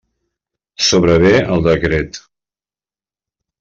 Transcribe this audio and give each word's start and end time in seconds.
Sobrevé 0.85 1.33
el 1.59 1.63
decret. 1.69 2.21